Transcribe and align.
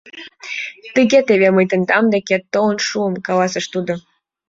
—Тыге 0.95 1.19
теве 1.27 1.49
мый 1.55 1.65
тендан 1.71 2.05
деке 2.13 2.35
толын 2.53 2.77
шуым,- 2.87 3.13
каласыш 3.27 3.65
тудо. 3.73 3.93